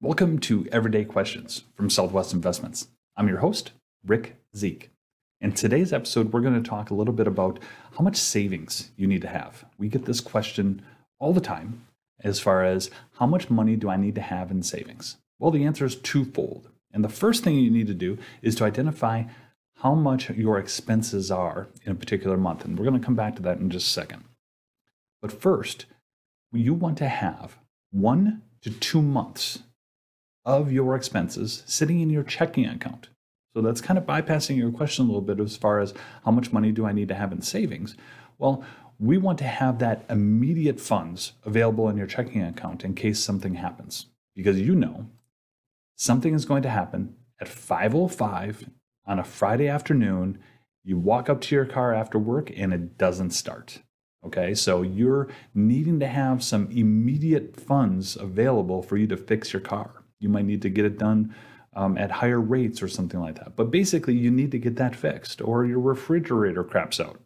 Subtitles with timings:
[0.00, 2.86] Welcome to Everyday Questions from Southwest Investments.
[3.16, 3.72] I'm your host,
[4.06, 4.90] Rick Zeke.
[5.40, 7.58] In today's episode, we're going to talk a little bit about
[7.96, 9.64] how much savings you need to have.
[9.76, 10.82] We get this question
[11.18, 11.84] all the time
[12.20, 15.16] as far as how much money do I need to have in savings?
[15.40, 16.68] Well, the answer is twofold.
[16.92, 19.24] And the first thing you need to do is to identify
[19.78, 22.64] how much your expenses are in a particular month.
[22.64, 24.22] And we're going to come back to that in just a second.
[25.20, 25.86] But first,
[26.52, 27.58] you want to have
[27.90, 29.64] one to two months
[30.48, 33.10] of your expenses sitting in your checking account.
[33.54, 35.92] So that's kind of bypassing your question a little bit as far as
[36.24, 37.96] how much money do I need to have in savings?
[38.38, 38.64] Well,
[38.98, 43.56] we want to have that immediate funds available in your checking account in case something
[43.56, 44.06] happens.
[44.34, 45.10] Because you know
[45.96, 48.70] something is going to happen at 5:05
[49.06, 50.38] on a Friday afternoon.
[50.82, 53.82] You walk up to your car after work and it doesn't start.
[54.24, 59.60] Okay, so you're needing to have some immediate funds available for you to fix your
[59.60, 60.04] car.
[60.20, 61.34] You might need to get it done
[61.74, 63.56] um, at higher rates or something like that.
[63.56, 67.20] But basically, you need to get that fixed, or your refrigerator craps out.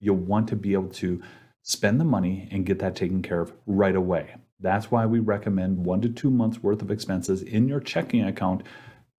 [0.00, 1.20] You'll want to be able to
[1.62, 4.36] spend the money and get that taken care of right away.
[4.60, 8.62] That's why we recommend one to two months worth of expenses in your checking account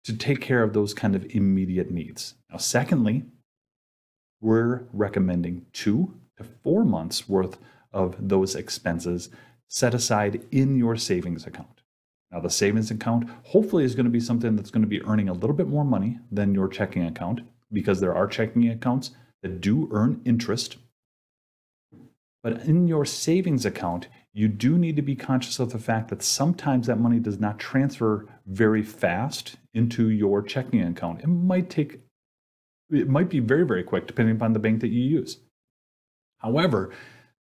[0.04, 2.36] to take care of those kind of immediate needs.
[2.50, 3.26] Now, secondly,
[4.42, 7.58] we're recommending two to four months worth
[7.92, 9.30] of those expenses
[9.68, 11.79] set aside in your savings account.
[12.32, 15.30] Now, the savings account hopefully is going to be something that's going to be earning
[15.30, 19.62] a little bit more money than your checking account because there are checking accounts that
[19.62, 20.78] do earn interest.
[22.44, 26.22] But in your savings account, you do need to be conscious of the fact that
[26.22, 31.22] sometimes that money does not transfer very fast into your checking account.
[31.22, 32.00] It might take,
[32.92, 35.40] it might be very, very quick depending upon the bank that you use.
[36.38, 36.92] However,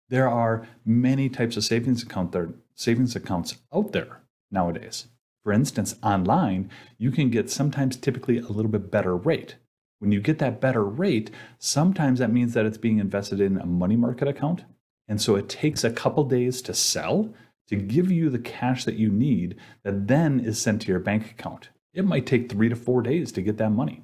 [0.10, 4.22] there are many types of savings account there, savings accounts out there
[4.56, 5.06] nowadays.
[5.44, 9.58] For instance, online, you can get sometimes typically a little bit better rate.
[10.00, 11.30] When you get that better rate,
[11.60, 14.66] sometimes that means that it's being invested in a money market account.
[15.08, 17.32] And so it takes a couple days to sell
[17.68, 21.30] to give you the cash that you need that then is sent to your bank
[21.30, 21.70] account.
[21.94, 24.04] It might take three to four days to get that money.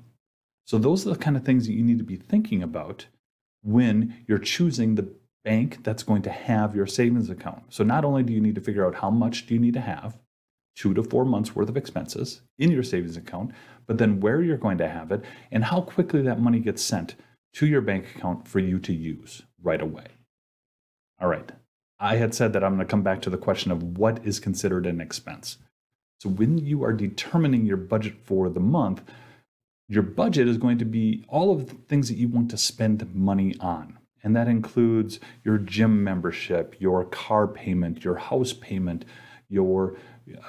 [0.66, 3.08] So those are the kind of things that you need to be thinking about
[3.64, 5.12] when you're choosing the
[5.44, 7.64] bank that's going to have your savings account.
[7.70, 9.82] So not only do you need to figure out how much do you need to
[9.82, 10.18] have,
[10.76, 13.52] two to four months worth of expenses in your savings account,
[13.88, 17.16] but then where you're going to have it and how quickly that money gets sent
[17.54, 20.06] to your bank account for you to use right away.
[21.20, 21.52] All right.
[22.00, 24.40] I had said that I'm going to come back to the question of what is
[24.40, 25.58] considered an expense.
[26.20, 29.04] So when you are determining your budget for the month,
[29.88, 33.14] your budget is going to be all of the things that you want to spend
[33.14, 34.00] money on.
[34.24, 39.04] And that includes your gym membership, your car payment, your house payment,
[39.52, 39.98] your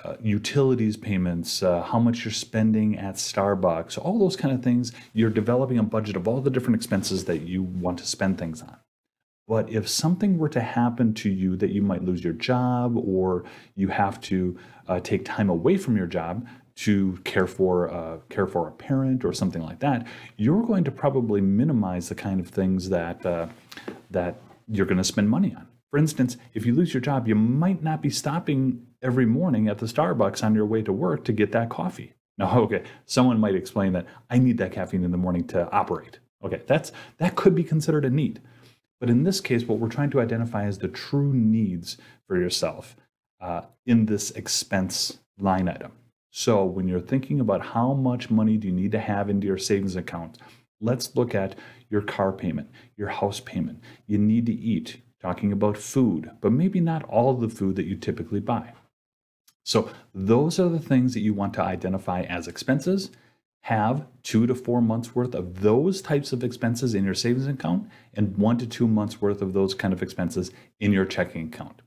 [0.05, 4.93] uh, utilities payments, uh, how much you're spending at Starbucks, all those kind of things.
[5.13, 8.63] You're developing a budget of all the different expenses that you want to spend things
[8.63, 8.77] on.
[9.49, 13.45] But if something were to happen to you that you might lose your job or
[13.75, 18.47] you have to uh, take time away from your job to care for uh, care
[18.47, 22.49] for a parent or something like that, you're going to probably minimize the kind of
[22.49, 23.47] things that uh,
[24.11, 24.37] that
[24.69, 25.67] you're going to spend money on.
[25.93, 29.77] For instance, if you lose your job, you might not be stopping every morning at
[29.77, 32.15] the Starbucks on your way to work to get that coffee.
[32.39, 36.19] Now, okay, someone might explain that I need that caffeine in the morning to operate.
[36.43, 38.41] Okay, that's that could be considered a need.
[38.99, 42.97] But in this case, what we're trying to identify is the true needs for yourself
[43.39, 45.93] uh, in this expense line item.
[46.31, 49.59] So when you're thinking about how much money do you need to have into your
[49.59, 50.39] savings account,
[50.81, 51.55] let's look at
[51.91, 53.81] your car payment, your house payment.
[54.07, 57.97] You need to eat, talking about food, but maybe not all the food that you
[57.97, 58.75] typically buy.
[59.65, 63.11] So, those are the things that you want to identify as expenses.
[63.67, 67.89] Have two to four months worth of those types of expenses in your savings account
[68.13, 70.51] and one to two months worth of those kind of expenses
[70.81, 71.81] in your checking account.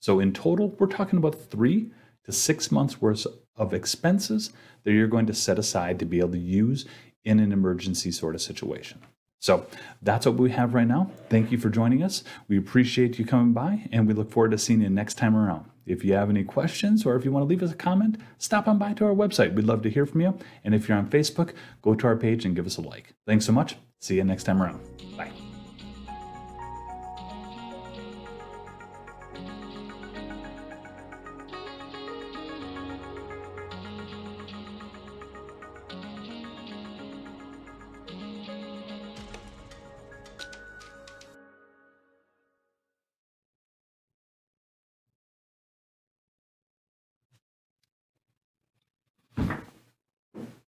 [0.00, 1.90] So, in total, we're talking about three
[2.26, 3.26] to six months worth
[3.56, 4.52] of expenses
[4.82, 6.84] that you're going to set aside to be able to use
[7.24, 9.00] in an emergency sort of situation.
[9.44, 9.66] So
[10.00, 11.10] that's what we have right now.
[11.28, 12.24] Thank you for joining us.
[12.48, 15.66] We appreciate you coming by, and we look forward to seeing you next time around.
[15.84, 18.66] If you have any questions or if you want to leave us a comment, stop
[18.66, 19.52] on by to our website.
[19.52, 20.38] We'd love to hear from you.
[20.64, 21.52] And if you're on Facebook,
[21.82, 23.12] go to our page and give us a like.
[23.26, 23.76] Thanks so much.
[24.00, 24.80] See you next time around.
[25.14, 25.53] Bye.